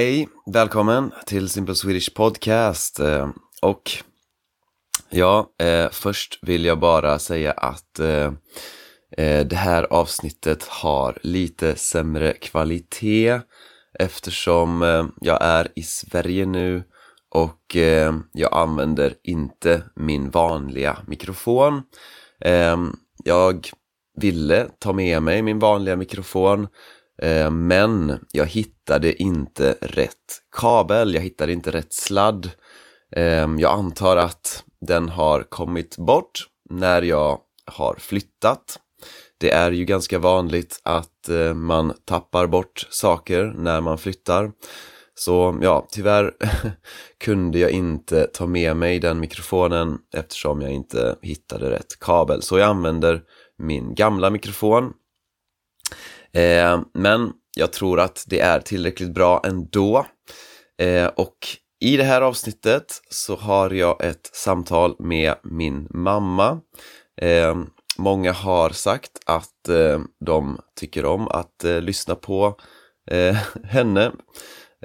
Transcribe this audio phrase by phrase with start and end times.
[0.00, 3.00] Hej, välkommen till Simple Swedish Podcast.
[3.00, 3.28] Eh,
[3.62, 3.90] och
[5.10, 8.32] ja, eh, först vill jag bara säga att eh,
[9.16, 13.40] eh, det här avsnittet har lite sämre kvalitet
[13.98, 16.82] eftersom eh, jag är i Sverige nu
[17.30, 21.82] och eh, jag använder inte min vanliga mikrofon.
[23.24, 23.68] Jag
[24.20, 26.68] ville ta med mig min vanliga mikrofon
[27.22, 32.50] Eh, men jag hittade inte rätt kabel, jag hittade inte rätt sladd.
[33.16, 38.78] Eh, jag antar att den har kommit bort när jag har flyttat.
[39.38, 44.52] Det är ju ganska vanligt att eh, man tappar bort saker när man flyttar.
[45.14, 46.32] Så ja, tyvärr
[47.24, 52.42] kunde jag inte ta med mig den mikrofonen eftersom jag inte hittade rätt kabel.
[52.42, 53.22] Så jag använder
[53.58, 54.92] min gamla mikrofon.
[56.32, 60.06] Eh, men jag tror att det är tillräckligt bra ändå.
[60.82, 61.36] Eh, och
[61.80, 66.60] i det här avsnittet så har jag ett samtal med min mamma.
[67.20, 67.58] Eh,
[67.98, 72.56] många har sagt att eh, de tycker om att eh, lyssna på
[73.10, 74.12] eh, henne.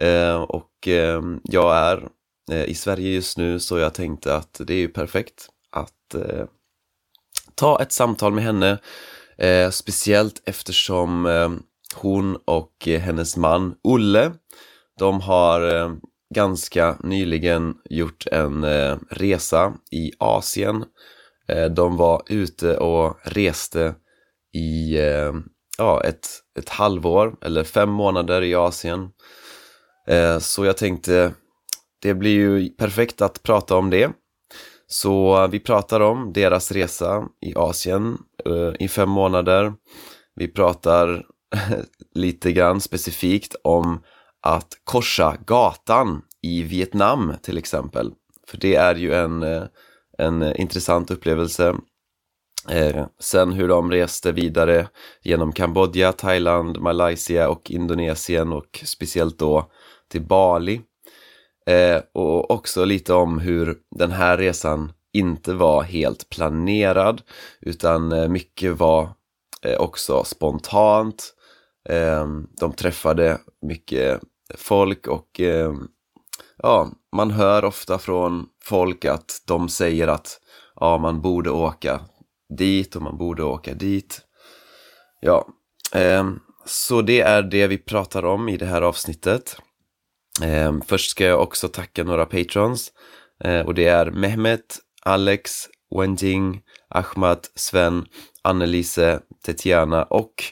[0.01, 2.09] Eh, och eh, jag är
[2.51, 6.45] eh, i Sverige just nu så jag tänkte att det är ju perfekt att eh,
[7.55, 8.77] ta ett samtal med henne.
[9.37, 11.49] Eh, speciellt eftersom eh,
[11.95, 14.31] hon och eh, hennes man Olle,
[14.99, 15.93] de har eh,
[16.35, 20.85] ganska nyligen gjort en eh, resa i Asien.
[21.47, 23.95] Eh, de var ute och reste
[24.53, 25.33] i eh,
[25.77, 26.27] ja, ett,
[26.59, 29.09] ett halvår eller fem månader i Asien.
[30.07, 31.33] Eh, så jag tänkte,
[32.01, 34.11] det blir ju perfekt att prata om det.
[34.87, 38.17] Så eh, vi pratar om deras resa i Asien
[38.49, 39.73] Eh, i fem månader.
[40.35, 41.25] Vi pratar
[42.15, 44.03] lite grann specifikt om
[44.41, 48.11] att korsa gatan i Vietnam till exempel.
[48.47, 49.63] För det är ju en, eh,
[50.17, 51.75] en intressant upplevelse.
[52.69, 54.87] Eh, sen hur de reste vidare
[55.23, 59.71] genom Kambodja, Thailand, Malaysia och Indonesien och speciellt då
[60.11, 60.81] till Bali.
[61.65, 67.21] Eh, och också lite om hur den här resan inte var helt planerad
[67.61, 69.09] utan eh, mycket var
[69.61, 71.33] eh, också spontant.
[71.89, 74.21] Ehm, de träffade mycket
[74.55, 75.73] folk och eh,
[76.57, 80.39] ja, man hör ofta från folk att de säger att
[80.75, 82.01] ja, man borde åka
[82.57, 84.21] dit och man borde åka dit.
[85.21, 85.47] Ja,
[85.93, 89.57] ehm, så det är det vi pratar om i det här avsnittet.
[90.43, 92.91] Ehm, först ska jag också tacka några patrons
[93.65, 98.05] och det är Mehmet, Alex, Wenjing, Ahmad, Sven,
[98.41, 100.43] Annelise, Tetiana och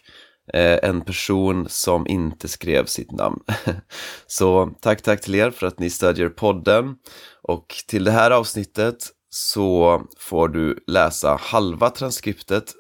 [0.54, 3.40] eh, en person som inte skrev sitt namn.
[4.28, 6.96] Så tack, tack till er för att ni stödjer podden
[7.42, 12.74] och till det här avsnittet så får du läsa halva transkriptet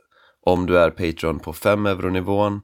[0.46, 2.62] om du är Patreon på 5 euronivån.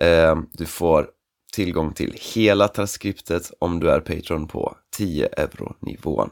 [0.00, 1.08] Eh, du får
[1.52, 6.30] tillgång till hela transkriptet om du är Patreon på 10 euro-nivån.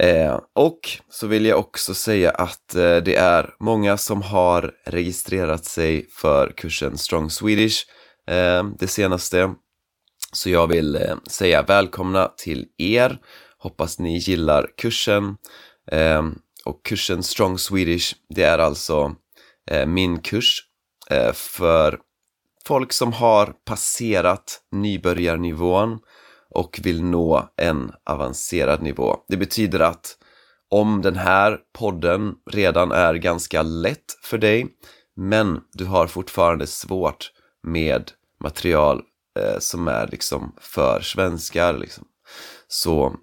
[0.00, 5.64] Eh, och så vill jag också säga att eh, det är många som har registrerat
[5.64, 7.84] sig för kursen Strong Swedish
[8.28, 9.54] eh, det senaste.
[10.32, 13.18] Så jag vill eh, säga välkomna till er.
[13.58, 15.36] Hoppas ni gillar kursen.
[15.92, 16.22] Eh,
[16.64, 19.14] och kursen Strong Swedish, det är alltså
[19.70, 20.62] eh, min kurs
[21.10, 21.98] eh, för
[22.66, 25.98] folk som har passerat nybörjarnivån
[26.56, 29.16] och vill nå en avancerad nivå.
[29.28, 30.16] Det betyder att
[30.68, 34.66] om den här podden redan är ganska lätt för dig
[35.16, 38.10] men du har fortfarande svårt med
[38.42, 39.02] material
[39.38, 42.04] eh, som är liksom för svenskar liksom.
[42.68, 43.16] så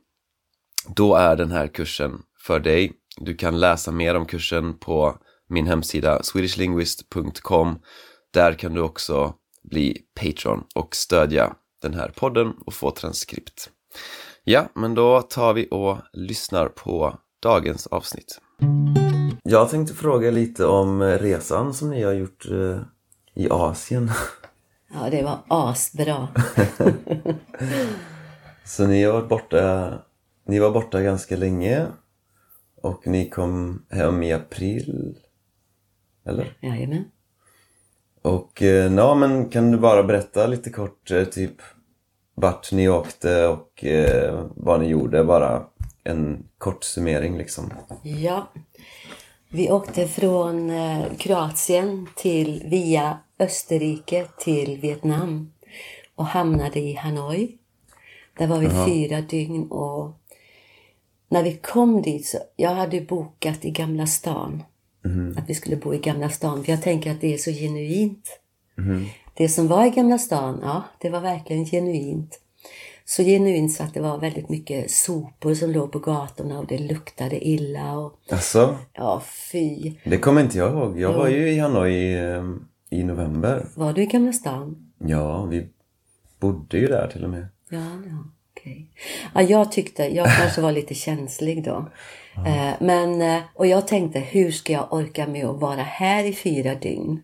[0.95, 2.93] då är den här kursen för dig.
[3.17, 5.17] Du kan läsa mer om kursen på
[5.49, 7.79] min hemsida swedishlinguist.com
[8.33, 9.33] där kan du också
[9.63, 13.69] bli Patreon och stödja den här podden och få transkript.
[14.43, 18.41] Ja, men då tar vi och lyssnar på dagens avsnitt.
[19.43, 22.79] Jag tänkte fråga lite om resan som ni har gjort eh,
[23.33, 24.11] i Asien.
[24.93, 26.27] Ja, det var asbra.
[28.65, 29.93] Så ni har varit borta,
[30.45, 31.87] ni var borta ganska länge
[32.81, 35.17] och ni kom hem i april,
[36.25, 36.57] eller?
[36.61, 37.05] Jajamän.
[38.21, 41.61] Och eh, ja, men kan du bara berätta lite kort eh, typ
[42.35, 45.23] vart ni åkte och eh, vad ni gjorde?
[45.23, 45.63] Bara
[46.03, 47.73] en kort summering liksom.
[48.03, 48.51] Ja.
[49.49, 55.51] Vi åkte från eh, Kroatien till via Österrike till Vietnam.
[56.15, 57.57] och hamnade i Hanoi.
[58.37, 60.11] Där var vi fyra dygn och
[61.29, 64.63] när vi kom dit så, jag hade bokat i Gamla stan.
[65.37, 66.63] Att vi skulle bo i Gamla stan.
[66.63, 68.39] För jag tänker att det är så genuint.
[69.33, 72.39] Det som var i Gamla stan, ja, det var verkligen genuint.
[73.05, 76.77] Så genuint så att det var väldigt mycket sopor som låg på gatorna och det
[76.77, 79.21] luktade illa och Alltså, ja,
[79.51, 79.93] fy.
[80.03, 80.99] det kommer inte jag ihåg.
[80.99, 82.43] Jag var ju i Hanoi i, eh,
[82.89, 83.65] i november.
[83.75, 84.91] Var du i Gamla stan?
[84.97, 85.67] Ja, vi
[86.39, 87.47] bodde ju där till och med.
[87.69, 88.87] Ja, ja okej.
[89.35, 91.85] Ja, jag tyckte, jag kanske var lite känslig då.
[92.47, 96.33] Eh, men, eh, och jag tänkte, hur ska jag orka med att vara här i
[96.33, 97.23] fyra dygn?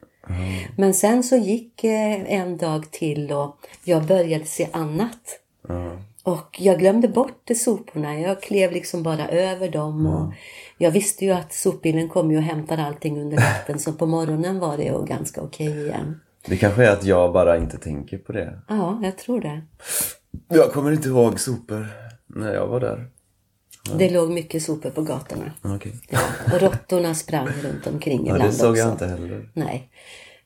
[0.76, 5.40] Men sen så gick eh, en dag till och jag började se annat.
[6.24, 8.20] Och jag glömde bort de soporna.
[8.20, 10.06] Jag klev liksom bara över dem.
[10.06, 10.34] Och
[10.78, 13.80] jag visste ju att sopbilen kommer ju och hämtar allting under natten.
[13.80, 16.20] så på morgonen var det ganska okej igen.
[16.46, 18.60] Det kanske är att jag bara inte tänker på det.
[18.68, 19.62] Ja, jag tror det.
[20.48, 21.88] Jag kommer inte ihåg sopor
[22.28, 23.08] när jag var där.
[23.98, 25.52] Det låg mycket sopor på gatorna.
[25.62, 25.94] Okej.
[26.10, 26.20] Ja,
[26.54, 28.82] och råttorna sprang runt omkring Ja, ibland det såg också.
[28.82, 29.50] jag inte heller.
[29.54, 29.90] Nej.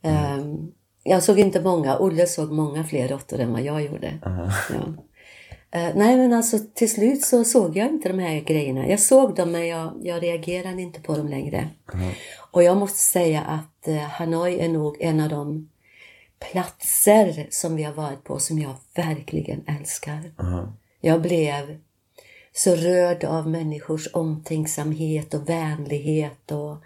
[0.01, 0.71] Ehm,
[1.03, 1.97] jag såg inte många.
[1.99, 4.19] Olle såg många fler råttor än vad jag gjorde.
[4.23, 4.51] Ja.
[5.71, 8.87] Eh, nej men alltså till slut så såg jag inte de här grejerna.
[8.87, 11.69] Jag såg dem men jag, jag reagerade inte på dem längre.
[12.51, 15.69] Och jag måste säga att eh, Hanoi är nog en av de
[16.51, 20.33] platser som vi har varit på som jag verkligen älskar.
[21.01, 21.77] Jag blev
[22.53, 26.51] så rörd av människors omtänksamhet och vänlighet.
[26.51, 26.77] Och,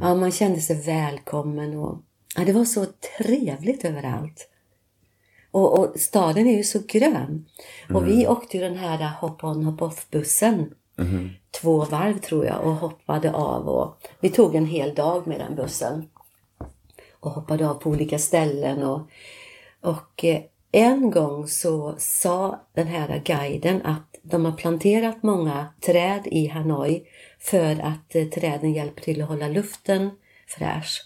[0.00, 1.76] ja, man kände sig välkommen.
[1.78, 1.98] Och,
[2.36, 2.86] ja, det var så
[3.18, 4.48] trevligt överallt.
[5.50, 7.46] Och, och staden är ju så grön.
[7.94, 10.74] Och vi åkte ju den här hop-on hop-off-bussen.
[11.50, 13.68] Två varv tror jag och hoppade av.
[13.68, 16.08] Och vi tog en hel dag med den bussen.
[17.20, 18.82] Och hoppade av på olika ställen.
[18.82, 19.00] Och,
[19.80, 20.40] och eh,
[20.72, 27.02] en gång så sa den här guiden att de har planterat många träd i Hanoi
[27.38, 30.10] för att eh, träden hjälper till att hålla luften
[30.46, 31.02] fräsch.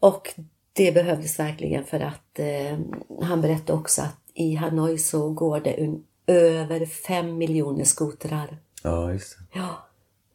[0.00, 0.34] Och
[0.72, 2.78] det behövdes verkligen för att eh,
[3.22, 8.58] han berättade också att i Hanoi så går det un- över fem miljoner skotrar.
[8.82, 9.58] Ja, just det.
[9.58, 9.86] Ja.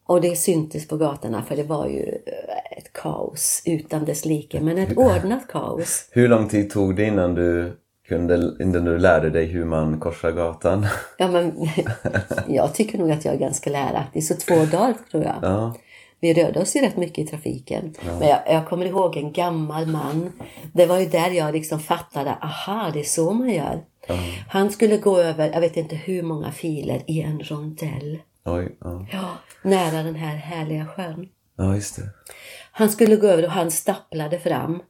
[0.06, 4.60] Och det syntes på gatorna för det var ju eh, ett kaos utan dess like.
[4.60, 6.08] Men ett ordnat kaos.
[6.12, 7.76] Hur lång tid tog det innan du
[8.08, 10.86] kunde, innan du lärde dig hur man korsar gatan?
[11.18, 11.68] Ja, men
[12.48, 14.24] jag tycker nog att jag är ganska läraktig.
[14.24, 15.36] Så två dagar tror jag.
[15.42, 15.74] Ja.
[16.20, 17.94] Vi rörde oss ju rätt mycket i trafiken.
[18.18, 20.32] Men jag, jag kommer ihåg en gammal man.
[20.72, 23.84] Det var ju där jag liksom fattade, aha, det är så man gör.
[24.48, 28.18] Han skulle gå över, jag vet inte hur många filer i en rondell.
[28.44, 29.06] Oj, ja.
[29.12, 29.28] Ja,
[29.62, 31.28] nära den här härliga sjön.
[31.56, 32.02] Ja, just det.
[32.72, 34.82] Han skulle gå över och han stapplade fram.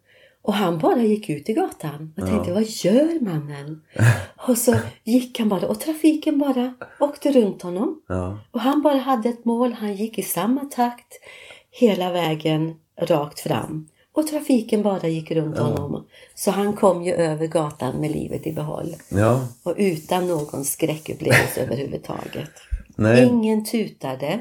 [0.47, 2.13] Och han bara gick ut i gatan.
[2.17, 3.83] Jag tänkte, vad gör mannen?
[4.49, 8.03] Och så gick han bara och trafiken bara åkte runt honom.
[8.09, 8.39] Ja.
[8.51, 9.73] Och han bara hade ett mål.
[9.73, 11.21] Han gick i samma takt
[11.71, 13.89] hela vägen rakt fram.
[14.13, 16.07] Och trafiken bara gick runt honom.
[16.35, 18.97] Så han kom ju över gatan med livet i behåll.
[19.09, 19.49] Ja.
[19.63, 22.51] Och utan någon skräckupplevelse överhuvudtaget.
[22.97, 23.27] Nej.
[23.27, 24.41] Ingen tutade.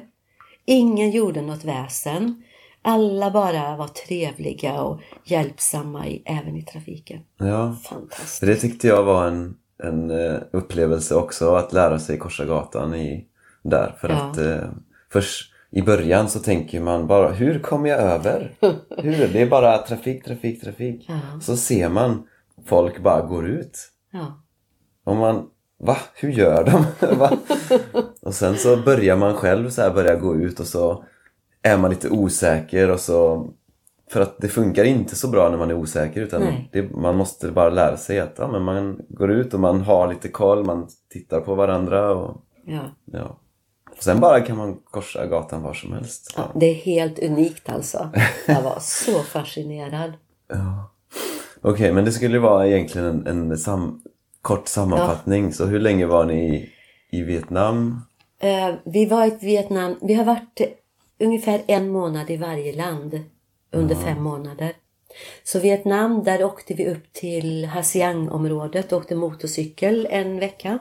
[0.66, 2.44] Ingen gjorde något väsen.
[2.88, 7.20] Alla bara var trevliga och hjälpsamma i, även i trafiken.
[7.38, 7.76] Ja.
[7.84, 8.42] Fantastiskt.
[8.42, 13.26] Det tyckte jag var en, en eh, upplevelse också, att lära sig korsa gatan i,
[13.64, 13.96] där.
[14.02, 14.16] För Ja.
[14.16, 14.70] att eh,
[15.12, 18.54] först i början så tänker man bara, hur kommer jag över?
[18.98, 19.28] Hur?
[19.34, 21.06] Det är bara trafik, trafik, trafik.
[21.08, 21.20] Ja.
[21.42, 22.28] Så ser man
[22.66, 23.78] folk bara går ut.
[24.12, 24.42] Ja.
[25.04, 25.48] Och man,
[25.80, 25.98] va?
[26.16, 26.86] Hur gör de?
[27.18, 27.32] va?
[28.22, 31.04] Och sen så börjar man själv så här börja gå ut och så
[31.66, 33.50] är man lite osäker och så
[34.12, 37.52] för att det funkar inte så bra när man är osäker utan det, man måste
[37.52, 40.88] bara lära sig att ja, men man går ut och man har lite koll, man
[41.10, 42.82] tittar på varandra och Ja.
[43.06, 43.40] ja.
[43.98, 46.34] Och sen bara kan man korsa gatan var som helst.
[46.38, 46.44] ja.
[46.56, 48.10] Det är helt unikt alltså.
[48.48, 50.14] Jag var så fascinerad.
[51.62, 54.02] Okej, men det skulle vara egentligen en, en sam,
[54.42, 55.54] kort sammanfattning.
[55.54, 56.70] Så hur länge var ni i,
[57.18, 58.02] i Vietnam?
[58.40, 59.96] Eh, vi var i Vietnam.
[60.02, 60.62] Vi har varit
[61.20, 63.20] ungefär en månad i varje land
[63.72, 64.74] under fem månader.
[65.44, 70.80] Så Vietnam, där åkte vi upp till Hasiang-området och åkte motorcykel en vecka.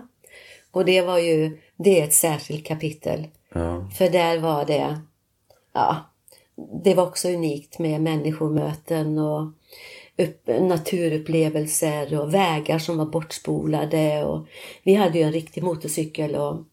[0.71, 3.27] Och det var ju, det är ett särskilt kapitel.
[3.55, 3.91] Ja.
[3.99, 5.01] För där var det,
[5.73, 5.97] ja,
[6.85, 9.53] det var också unikt med människomöten och
[10.17, 14.25] upp, naturupplevelser och vägar som var bortspolade.
[14.25, 14.47] Och
[14.83, 16.65] vi hade ju en riktig motorcykel och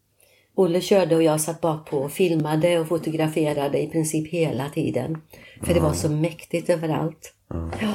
[0.62, 5.22] Olle körde och jag satt bak på och filmade och fotograferade i princip hela tiden.
[5.64, 7.34] För det var så mäktigt överallt.
[7.82, 7.94] Ja,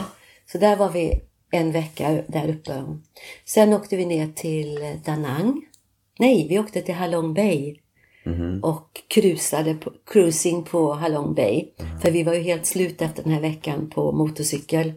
[0.52, 1.20] så där var vi
[1.50, 2.84] en vecka där uppe.
[3.44, 5.62] Sen åkte vi ner till Da Nang.
[6.18, 7.76] Nej, vi åkte till Halong Bay
[8.62, 11.64] och cruisade på, cruising på Halong Bay.
[12.02, 14.92] För vi var ju helt slut efter den här veckan på motorcykel.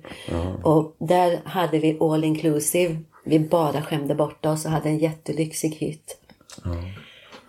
[0.64, 3.00] Och där hade vi all inclusive.
[3.26, 6.18] Vi bara skämde bort oss och hade en jättelyxig hytt.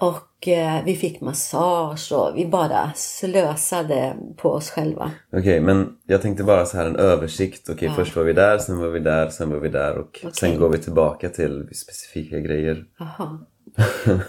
[0.00, 5.10] Och eh, vi fick massage och vi bara slösade på oss själva.
[5.32, 7.68] Okej, men jag tänkte bara så här en översikt.
[7.70, 10.58] Okej, först var vi där, sen var vi där, sen var vi där och sen
[10.58, 12.84] går vi tillbaka till specifika grejer.
[12.98, 13.38] Jaha.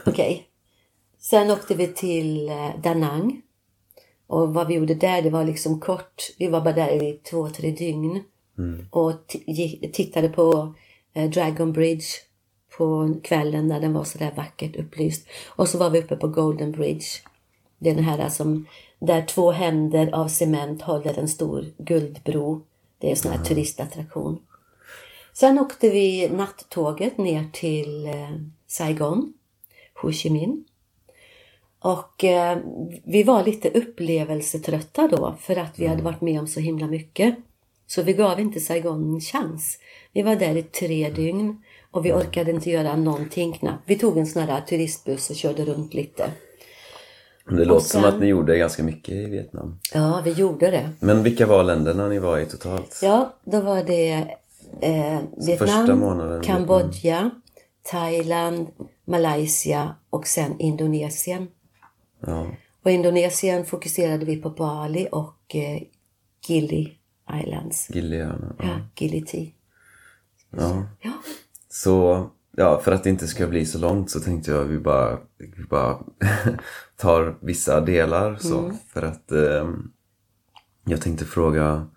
[0.06, 0.48] Okej.
[1.20, 3.42] Sen åkte vi till eh, Da Nang.
[4.28, 6.24] Och vad vi gjorde där, det var liksom kort.
[6.40, 8.24] Vi var bara där i två, tre dygn.
[8.92, 10.74] Och t- gi- tittade på
[11.14, 12.06] eh, Dragon Bridge
[12.82, 15.28] på kvällen när den var så där vackert upplyst.
[15.48, 17.06] Och så var vi uppe på Golden Bridge.
[17.80, 18.68] Det är den här som,
[19.00, 22.62] där två händer av cement håller en stor guldbro.
[22.98, 24.40] Det är en sån här turistattraktion.
[25.34, 28.36] Sen åkte vi nattåget ner till eh,
[28.68, 29.34] Saigon,
[30.02, 30.64] Ho Chi Minh.
[31.80, 32.58] Och eh,
[33.04, 37.36] vi var lite upplevelsetrötta då för att vi hade varit med om så himla mycket.
[37.88, 39.80] Så vi gav inte Saigon en chans.
[40.14, 43.84] Vi var där i tre dygn och vi orkade inte göra någonting knappt.
[43.86, 46.32] Vi tog en sån här turistbuss och körde runt lite.
[47.50, 49.80] Det låter som sen- att ni gjorde ganska mycket i Vietnam.
[49.94, 50.90] Ja, vi gjorde det.
[51.00, 53.00] Men vilka var länderna ni var i totalt?
[53.04, 54.12] Ja, då var det
[54.82, 57.30] eh, Vietnam, månaden, Kambodja,
[57.84, 58.68] Thailand,
[59.06, 61.48] Malaysia och sen Indonesien.
[62.26, 62.48] Ja.
[62.84, 65.82] Och Indonesien fokuserade vi på Bali och eh,
[66.48, 66.98] Gili
[67.44, 67.88] Islands.
[67.90, 68.56] Giliöarna.
[68.60, 68.66] Ja.
[68.66, 69.46] Ja, Gili Tea.
[70.58, 70.84] ja.
[71.02, 71.12] Ja,
[71.74, 74.80] Så, ja, för att det inte ska bli så långt så tänkte jag att vi
[74.80, 76.00] bara, vi bara
[76.96, 78.74] tar vissa delar så.
[78.94, 79.92] För att ehm,
[80.86, 81.88] jag tänkte fråga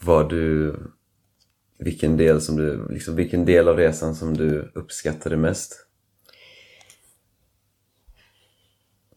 [0.00, 0.76] vad du,
[1.78, 5.86] vilken del som du, liksom vilken del av resan som du uppskattade mest?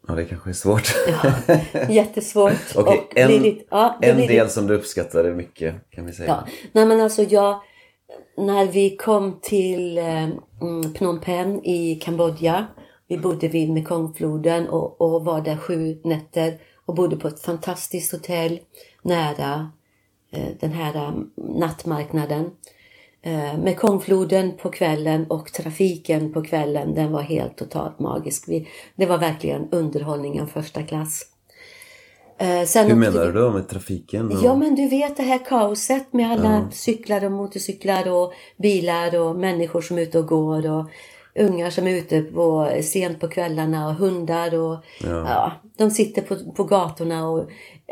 [0.08, 0.96] Ja, det kanske är svårt.
[1.90, 2.76] jättesvårt.
[2.76, 6.30] Okej, och en, lite, ja, en del som du uppskattade mycket kan vi säga.
[6.30, 6.48] ja.
[6.72, 7.62] Nej men alltså jag,
[8.38, 10.24] när vi kom till eh,
[10.62, 12.68] mm, Phnom Penh i Kambodja.
[13.08, 18.12] Vi bodde vid Mekongfloden och, och var där sju nätter och bodde på ett fantastiskt
[18.12, 18.60] hotell
[19.02, 19.72] nära
[20.32, 22.52] eh, den här mm, nattmarknaden.
[23.22, 28.44] Eh, Mekongfloden på kvällen och trafiken på kvällen, den var helt totalt magisk.
[28.48, 31.33] Vi, det var verkligen underhållningen första klass.
[32.44, 34.28] Eh, sen Hur menar du då med trafiken?
[34.32, 39.20] och- Ja men du vet det här kaoset med alla cyklar och motorcyklar och bilar
[39.20, 40.86] och människor som är ute och går och
[41.36, 45.52] ungar som är ute på, sent på kvällarna och hundar och ja.
[45.78, 47.50] de sitter på, på gatorna och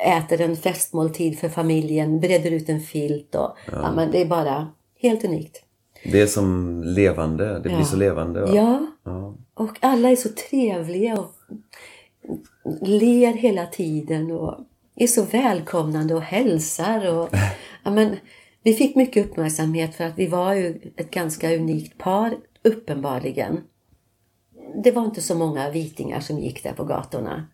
[0.08, 3.92] äter en festmåltid för familjen, breder ut en filt och ja.
[3.96, 4.68] men det är bara
[5.02, 5.64] helt unikt.
[6.12, 7.84] Det är som levande, det blir Ja.
[7.86, 8.42] så levande.
[8.42, 8.50] va?
[8.54, 9.36] Ja, Ja.
[9.54, 11.32] och alla är så trevliga och
[12.82, 14.60] ler hela tiden och
[14.96, 17.14] är så välkomnande och hälsar.
[17.14, 17.30] Och,
[17.84, 18.16] ja, men,
[18.64, 23.60] vi fick mycket uppmärksamhet för att vi var ju ett ganska unikt par, uppenbarligen.
[24.84, 27.48] Det var inte så många vitingar som gick där på gatorna.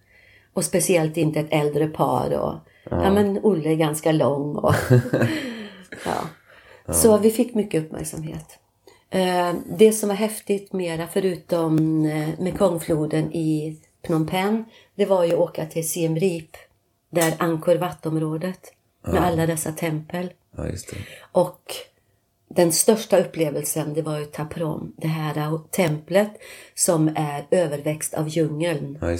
[0.54, 2.32] Och speciellt inte ett äldre par.
[2.32, 2.56] Och,
[2.90, 3.14] ja.
[3.14, 4.56] men Olle är ganska lång.
[4.56, 4.76] Och,
[6.06, 6.94] ja.
[6.94, 8.60] Så vi fick mycket uppmärksamhet.
[9.10, 14.64] Eh, Det som var häftigt mera förutom eh, Mekongfloden i Phnom Penh,
[14.96, 16.58] det var ju att åka till Siem Reap,
[17.10, 20.34] där Angkor Wat-området med alla dessa tempel.
[20.56, 20.64] ja.
[21.32, 21.62] Och
[22.50, 26.32] den största upplevelsen det var ju Taprom, det här templet
[26.76, 29.18] som är överväxt av djungeln, Ja,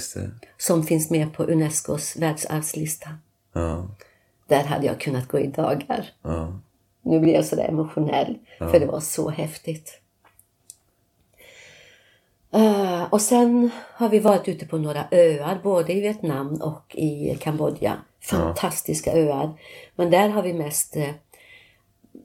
[0.56, 3.08] som finns med på Unescos världsarvslista.
[4.46, 6.10] Där hade jag kunnat gå i dagar.
[7.02, 10.00] Nu blir jag sådär emotionell, för det var så häftigt.
[12.52, 17.38] Eh, och sen har vi varit ute på några öar, både i Vietnam och i
[17.40, 17.96] Kambodja.
[18.20, 19.58] Fantastiska öar.
[19.96, 21.10] Men där har vi mest eh,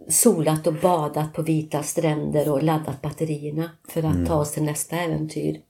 [0.09, 4.95] solat och badat på vita stränder och laddat batterierna för att ta oss till nästa
[4.95, 5.61] äventyr.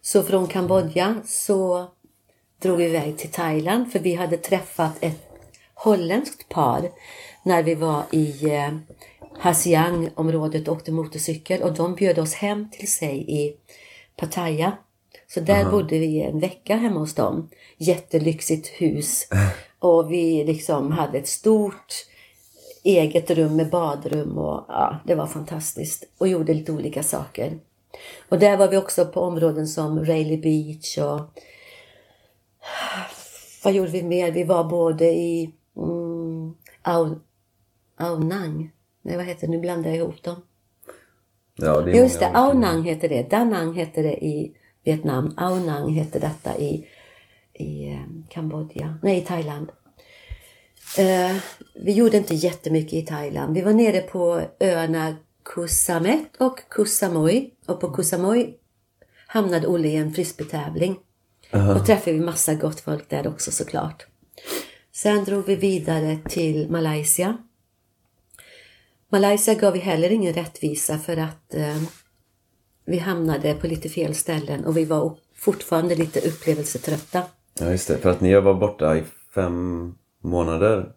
[0.00, 1.86] Så från Kambodja så
[2.62, 5.30] drog vi iväg till Thailand för vi hade träffat ett
[5.74, 6.90] holländskt par
[7.42, 8.50] när vi var i
[9.40, 13.56] Hasiang-området och åkte motorcykel och de bjöd oss hem till sig i
[14.16, 14.72] Pattaya.
[15.28, 17.48] Så där bodde vi en vecka hemma hos dem.
[17.76, 19.28] Jättelyxigt hus.
[19.78, 21.94] Och vi liksom hade ett stort
[22.82, 26.04] eget rum med badrum och ja, det var fantastiskt.
[26.18, 27.58] Och gjorde lite olika saker.
[28.28, 31.20] Och där var vi också på områden som Rayleigh Beach och
[33.64, 34.32] vad gjorde vi mer?
[34.32, 37.20] Vi var både i mm, Ao,
[37.96, 38.70] Ao Nang.
[39.02, 39.50] Nej, vad heter det?
[39.50, 40.42] Nu blandar jag ihop dem.
[41.56, 43.30] Ja, det Just det, Aonang heter det.
[43.30, 45.34] Da Nang heter det i Vietnam.
[45.36, 46.86] Aonang heter detta i,
[47.54, 48.98] i eh, Kambodja.
[49.02, 49.72] Nej, i Thailand.
[50.98, 51.36] Eh,
[51.74, 53.54] vi gjorde inte jättemycket i Thailand.
[53.54, 57.50] Vi var nere på öarna Koh Samet och Koh Samui.
[57.66, 58.54] Och på Koh Samui
[59.26, 60.96] hamnade Olle i en frisbeetävling.
[61.76, 64.06] Och träffade vi massa gott folk där också såklart.
[64.92, 67.38] Sen drog vi vidare till Malaysia.
[69.12, 71.82] Malaysia gav vi heller ingen rättvisa för att eh,
[72.84, 77.22] vi hamnade på lite fel ställen och vi var fortfarande lite upplevelsetrötta.
[77.60, 77.98] Ja, just det.
[77.98, 79.02] För att ni var borta i
[79.34, 80.92] fem månader.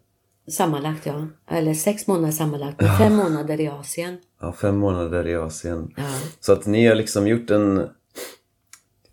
[0.48, 1.26] Sammanlagt ja.
[1.50, 2.80] Eller sex månader sammanlagt.
[2.80, 4.18] Men fem månader i Asien.
[4.40, 5.92] Ja, fem månader i Asien.
[5.96, 6.02] Ja.
[6.40, 7.88] Så att ni har liksom gjort en...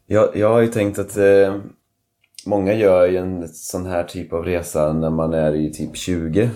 [0.05, 1.55] Jag, jag har ju tänkt att eh,
[2.45, 6.49] många gör ju en sån här typ av resa när man är i typ 20.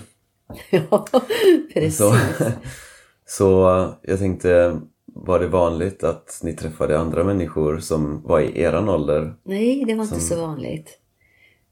[0.70, 1.06] Ja,
[1.74, 1.96] precis.
[1.96, 2.16] Så,
[3.26, 8.88] så jag tänkte, var det vanligt att ni träffade andra människor som var i eran
[8.88, 9.34] ålder?
[9.42, 10.98] Nej, det var inte så vanligt.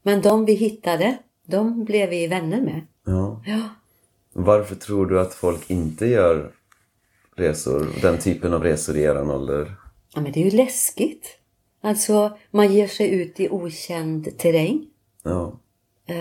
[0.03, 2.81] Men de vi hittade, de blev vi vänner med.
[3.05, 3.41] Ja.
[3.45, 3.69] Ja.
[4.33, 6.51] Varför tror du att folk inte gör
[7.35, 9.75] resor, den typen av resor i eran ålder?
[10.13, 11.37] Ja, men det är ju läskigt.
[11.81, 14.85] Alltså, man ger sig ut i okänd terräng.
[15.23, 15.59] Ja.
[16.05, 16.15] Ja,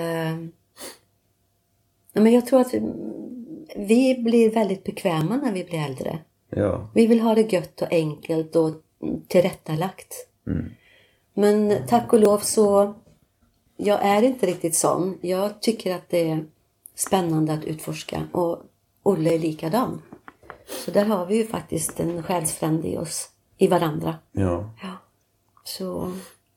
[2.22, 2.80] men jag tror att vi,
[3.76, 6.18] vi blir väldigt bekväma när vi blir äldre.
[6.50, 6.88] Ja.
[6.94, 8.70] Vi vill ha det gött och enkelt och
[9.28, 10.14] tillrättalagt.
[11.34, 12.94] Men tack och lov så,
[13.76, 15.18] jag är inte riktigt sån.
[15.20, 16.44] Jag tycker att det är
[16.94, 18.62] spännande att utforska och
[19.02, 20.02] Olle är likadan.
[20.84, 24.14] Så där har vi ju faktiskt en själsfrände i oss, i varandra.
[24.32, 24.70] Ja.
[24.82, 24.92] Ja.
[25.64, 26.12] Så,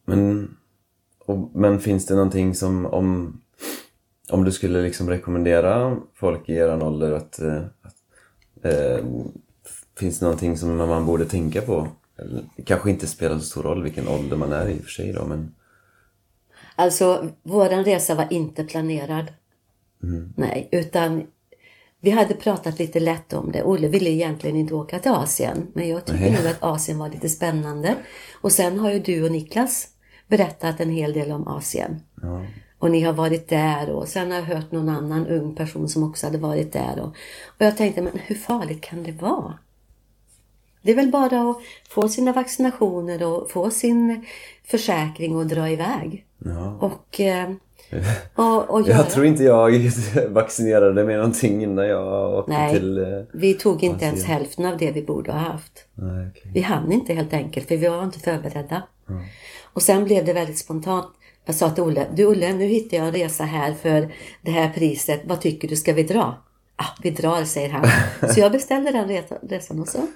[0.06, 0.58] Men,
[1.26, 3.42] och, men finns det någonting som om,
[4.29, 7.96] om du skulle liksom rekommendera folk i eran ålder att, eh, att
[8.65, 9.05] eh,
[9.99, 11.88] finns det någonting som man borde tänka på?
[12.56, 15.13] Det kanske inte spelar så stor roll vilken ålder man är i och för sig
[15.13, 15.56] då, men
[16.75, 19.25] Alltså, våran resa var inte planerad.
[20.36, 21.28] Nej, utan
[22.02, 23.63] vi hade pratat lite lätt om det.
[23.63, 27.30] Olle ville egentligen inte åka till Asien, men jag tycker nog att Asien var lite
[27.30, 27.95] spännande.
[28.41, 29.88] Och sen har ju du och Niklas
[30.28, 32.02] berättat en hel del om Asien.
[32.21, 32.45] ja.
[32.80, 36.04] Och ni har varit där och sen har jag hört någon annan ung person som
[36.04, 37.00] också hade varit där.
[37.00, 37.08] Och,
[37.48, 39.54] och jag tänkte, men hur farligt kan det vara?
[40.82, 41.58] Det är väl bara att
[41.90, 44.26] få sina vaccinationer och få sin
[44.66, 46.26] försäkring och dra iväg.
[46.46, 46.78] ja.
[46.82, 47.50] Och, eh,
[48.36, 48.82] och, och.
[48.90, 49.72] Jag tror inte jag
[50.30, 52.74] vaccinerade med någonting innan jag åkte Nej.
[52.74, 52.98] till...
[52.98, 55.86] Eh, Vi tog inte ens hälften av det vi borde ha haft.
[55.94, 56.52] nej, okej.
[56.54, 58.84] Vi hann inte helt enkelt, för vi var inte förberedda.
[59.74, 61.08] Och sen blev det väldigt spontant.
[61.47, 64.69] Jag sa till Olle, du Olle, nu hittar jag en resa här för det här
[64.69, 65.21] priset.
[65.25, 66.43] Vad tycker du, ska vi dra?
[66.75, 67.88] Ah, vi drar, säger han.
[68.33, 70.07] Så jag beställde den resa- resan och så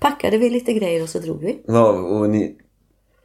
[0.00, 1.62] packade vi lite grejer och så drog vi.
[1.66, 2.56] Ja, och ni,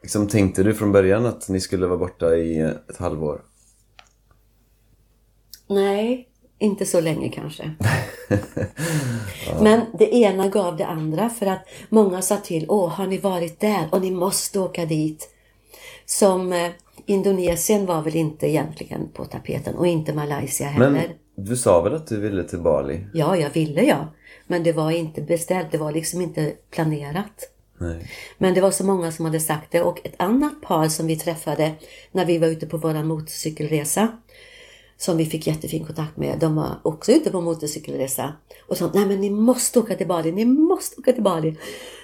[0.01, 3.41] liksom, tänkte du från början att ni skulle vara borta i ett halvår?
[5.69, 6.27] Nej,
[6.59, 7.71] inte så länge kanske.
[9.61, 13.59] Men det ena gav det andra för att många sa till, åh har ni varit
[13.59, 15.29] där och ni måste åka dit.
[16.05, 16.71] Som eh,
[17.05, 20.89] Indonesien var väl inte egentligen på tapeten och inte Malaysia heller.
[20.89, 23.05] Men du sa väl att du ville till Bali?
[23.13, 24.07] Ja, jag ville ja.
[24.47, 27.49] Men det var inte beställt, det var liksom inte planerat.
[27.77, 28.11] Nej.
[28.37, 31.15] Men det var så många som hade sagt det och ett annat par som vi
[31.15, 31.71] träffade
[32.11, 34.07] när vi var ute på vår motorcykelresa
[34.97, 38.33] som vi fick jättefin kontakt med, de var också ute på motorcykelresa
[38.67, 41.57] och sa nej men ni måste åka till Bali, ni måste åka till Bali.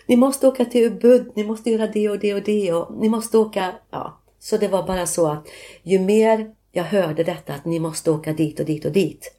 [0.08, 3.10] Ni måste åka till Ubud, ni måste göra det och det och det och ni
[3.10, 4.19] måste åka, ja.
[4.40, 5.48] Så det var bara så att
[5.84, 9.34] ju mer jag hörde detta att ni måste åka dit och dit och dit,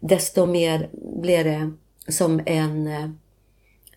[0.00, 1.72] desto mer blev det
[2.12, 2.88] som en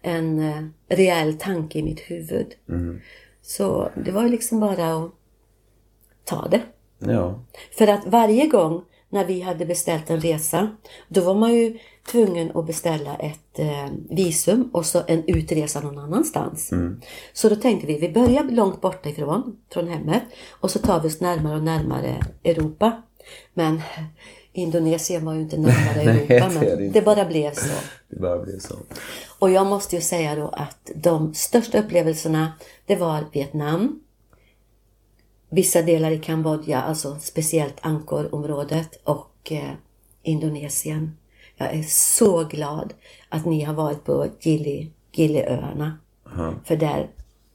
[0.03, 2.55] en eh, reell tanke i mitt huvud.
[3.41, 5.11] Så det var ju liksom bara att
[6.23, 6.61] ta det.
[6.99, 7.43] Ja.
[7.71, 11.79] För att varje gång när vi hade beställt en resa, då var man ju
[12.11, 16.71] tvungen att beställa ett eh, visum och så en utresa någon annanstans.
[17.33, 21.07] Så då tänkte vi, vi börjar långt borta ifrån, från hemmet, och så tar vi
[21.07, 23.01] oss närmare och närmare Europa.
[23.53, 23.81] Men
[24.53, 27.73] Indonesien var ju inte närmare Nej, Europa, är det men det bara blev så.
[28.09, 28.75] Det bara blev så.
[29.39, 32.53] Och jag måste ju säga då att de största upplevelserna,
[32.85, 33.99] det var Vietnam,
[35.49, 39.71] vissa delar i Kambodja, alltså speciellt Angkor-området och eh,
[40.23, 41.17] Indonesien.
[41.57, 42.93] Jag är så glad
[43.29, 45.97] att ni har varit på Gili, Giliöarna.
[46.65, 47.09] För där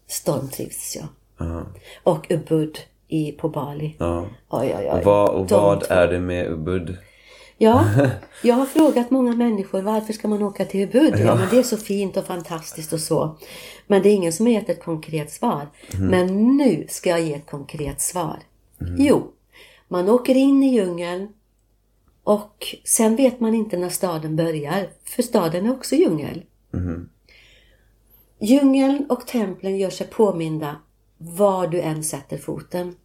[0.07, 1.07] stormtrivs jag.
[1.39, 1.63] Ja.
[2.03, 3.97] Och Ubud i, på Bali.
[3.99, 4.27] ja.
[4.49, 4.99] Oj, oj, oj.
[4.99, 6.97] Och vad, och vad är det med Ubud?
[7.59, 7.85] Ja,
[8.43, 11.15] jag har frågat många människor varför ska man åka till Ubud?
[11.19, 11.35] Ja.
[11.35, 13.37] men det är så fint och fantastiskt och så.
[13.87, 15.69] Men det är ingen som har gett ett konkret svar.
[15.99, 18.37] Men nu ska jag ge ett konkret svar.
[18.99, 19.33] Jo,
[19.89, 21.29] man åker in i djungeln
[22.29, 24.91] och sen vet man inte när staden börjar.
[25.05, 26.43] För staden är också djungel.
[28.41, 30.77] Djungeln och templen gör sig påminda
[31.19, 32.97] var du än sätter foten.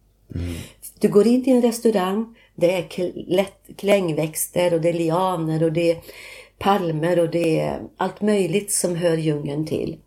[0.98, 5.72] Du går in till en restaurang, det är kl- klängväxter och det är lianer och
[5.72, 6.02] det är
[6.58, 9.98] palmer och det är allt möjligt som hör djungeln till.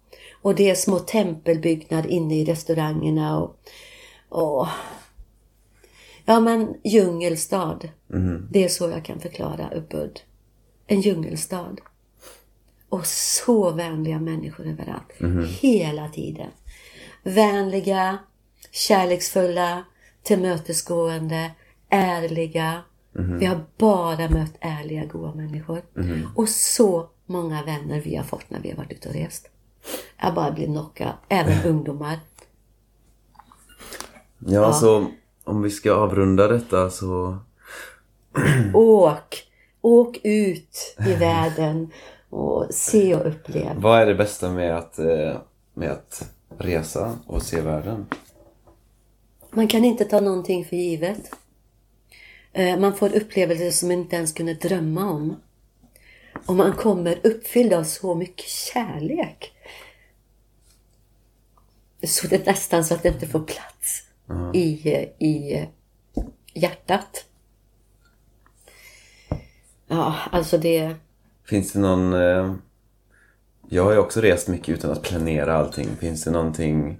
[0.42, 3.56] Och det är små tempelbyggnader inne i restaurangerna och,
[4.30, 4.68] och
[6.30, 7.80] Ja men djungelstad.
[8.52, 10.20] Det är så jag kan förklara Ubud.
[10.88, 11.76] En djungelstad.
[12.90, 15.14] Och så vänliga människor överallt.
[15.60, 16.50] Hela tiden.
[17.24, 18.18] Vänliga,
[18.72, 19.84] kärleksfulla,
[20.24, 21.52] tillmötesgående,
[21.90, 22.82] ärliga.
[23.12, 25.82] Vi har bara mött ärliga, goda människor.
[26.36, 29.50] Och så många vänner vi har fått när vi har varit ute och rest.
[30.22, 31.14] Jag bara blir knockad.
[31.30, 32.20] Även ungdomar.
[34.40, 35.08] Ja, så
[35.48, 37.38] om vi ska avrunda detta så...
[38.74, 39.44] Åk!
[39.82, 41.92] Åk ut i världen
[42.30, 43.76] och se och upplev.
[43.76, 45.38] Vad är det bästa med att, eh,
[45.74, 48.06] med att resa och se världen?
[49.52, 51.32] Man kan inte ta någonting för givet.
[52.54, 55.36] Eh, Man får upplevelser som man inte ens kunde drömma om.
[56.46, 59.54] Och man kommer uppfylld av så mycket kärlek.
[62.04, 64.07] Så det är nästan så att det inte får plats
[64.54, 65.68] i, eh, i eh,
[66.54, 67.26] hjärtat.
[69.88, 70.96] Ja, alltså det...
[71.46, 72.14] Finns det någon...
[72.14, 72.54] Eh,
[73.70, 75.88] jag har ju också rest mycket utan att planera allting.
[76.00, 77.00] Finns det någonting...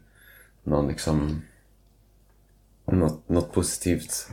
[0.64, 1.42] Någon liksom...
[2.86, 4.28] Något, något positivt?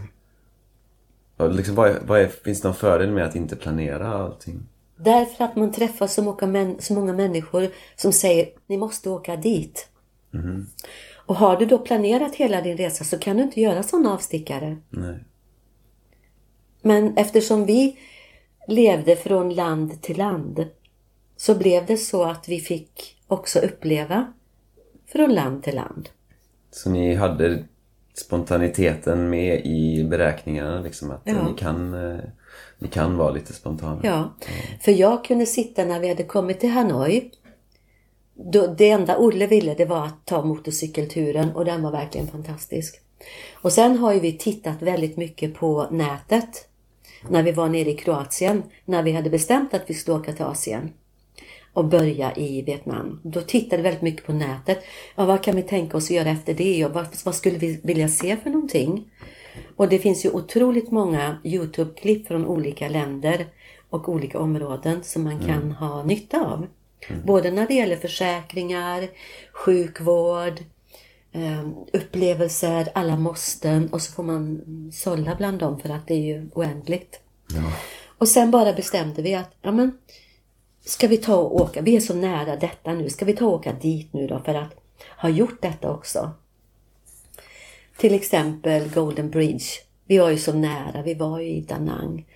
[1.36, 4.66] Ja, Liksom, vad är, vad är, finns det någon fördel med att inte planera allting?
[4.96, 9.36] Därför att man träffar så många, män, så många människor som säger ni måste åka
[9.36, 9.88] dit.
[11.26, 14.76] Och har du då planerat hela din resa så kan du inte göra sådana avstickare.
[14.90, 15.18] Nej.
[16.82, 17.96] Men eftersom vi
[18.68, 20.66] levde från land till land
[21.36, 24.32] så blev det så att vi fick också uppleva
[25.06, 26.08] från land till land.
[26.70, 27.64] Så ni hade
[28.14, 31.48] spontaniteten med i beräkningarna liksom att Ja.
[31.48, 32.18] ni, kan, eh,
[32.78, 34.00] ni kan vara lite spontana?
[34.02, 34.34] Ja,
[34.80, 37.30] för jag kunde sitta när vi hade kommit till Hanoi.
[38.34, 43.00] Då, det enda Olle ville det var att ta motorcykelturen och den var verkligen fantastisk.
[43.54, 46.68] Och sen har ju vi tittat väldigt mycket på nätet.
[47.28, 50.44] När vi var nere i Kroatien, när vi hade bestämt att vi skulle åka till
[50.44, 50.92] Asien
[51.72, 53.20] och börja i Vietnam.
[53.22, 54.78] Då tittade vi väldigt mycket på nätet.
[55.16, 56.84] Ja, vad kan vi tänka oss att göra efter det?
[56.84, 59.10] Och vad, vad skulle vi vilja se för någonting?
[59.76, 63.46] Och det finns ju otroligt många Youtube-klipp från olika länder
[63.90, 66.66] och olika områden som man kan ha nytta av.
[67.24, 69.08] Både när det gäller försäkringar,
[69.52, 70.60] sjukvård,
[71.32, 74.62] eh, upplevelser, alla måsten och så får man
[74.92, 77.20] sålla bland dem för att det är ju oändligt.
[78.18, 79.98] Och sen bara bestämde vi att, ja men,
[80.84, 83.52] ska vi ta och åka, vi är så nära detta nu, ska vi ta och
[83.52, 84.74] åka dit nu då för att
[85.16, 86.30] ha gjort detta också?
[87.96, 89.64] Till exempel Golden Bridge.
[90.06, 92.26] Vi var ju så nära, vi var ju i Da Nang.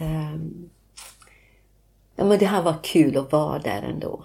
[0.00, 0.70] Ehm,
[2.16, 4.24] ja men det här var kul att vara där ändå.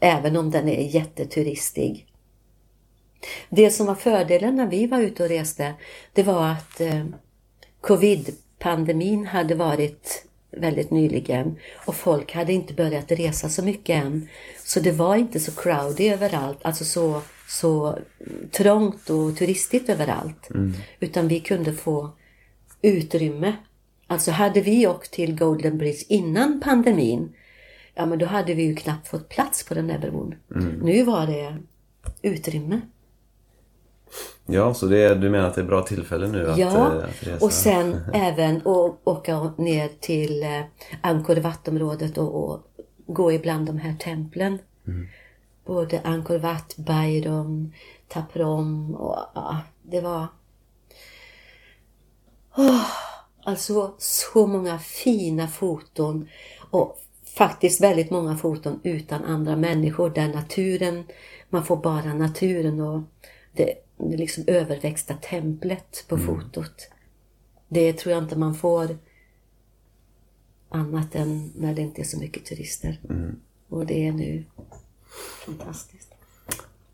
[0.00, 2.06] Även om den är jätteturistig.
[3.48, 5.74] Det som var fördelen när vi var ute och reste,
[6.12, 7.04] det var att eh,
[7.80, 14.28] covid-pandemin hade varit väldigt nyligen och folk hade inte börjat resa så mycket än.
[14.64, 17.98] Så det var inte så crowdy överallt, alltså så, så
[18.50, 20.48] trångt och turistigt överallt.
[21.00, 22.10] Utan vi kunde få
[22.82, 23.56] utrymme.
[24.06, 27.34] Alltså hade vi åkt till Golden Bridge innan pandemin,
[27.94, 30.34] ja men då hade vi ju knappt fått plats på den där bron.
[30.82, 31.56] Nu var det
[32.22, 32.80] utrymme.
[34.46, 37.22] Ja, så det du menar att det är bra tillfälle nu att, Ja, eh, att
[37.26, 37.44] resa?
[37.44, 40.60] och sen även å- åka ner till eh,
[41.00, 42.60] Angkor Wat-området och, och
[43.06, 44.58] gå ibland de här templen.
[45.66, 47.72] Både Angkor Wat, Bayron,
[48.08, 50.26] Taprom och ja, det var...
[52.56, 52.86] Åh,
[53.44, 56.28] alltså så många fina foton
[56.70, 61.04] och faktiskt väldigt många foton utan andra människor där naturen,
[61.48, 63.02] man får bara naturen och
[63.52, 66.88] det, det liksom överväxta templet på fotot.
[67.68, 68.98] Det tror jag inte man får
[70.68, 73.00] annat än när det inte är så mycket turister.
[73.68, 74.44] Och det är nu
[75.46, 76.13] fantastiskt.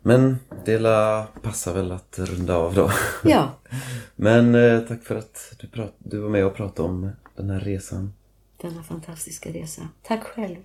[0.01, 2.91] Men det la passar väl att runda av då.
[3.23, 3.51] Ja,
[4.15, 7.59] Men eh, tack för att du, prat, du var med och pratade om den här
[7.59, 8.13] resan.
[8.61, 9.81] denna fantastiska resa.
[10.03, 10.57] Tack själv.